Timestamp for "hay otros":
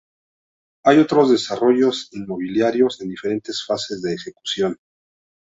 0.83-1.29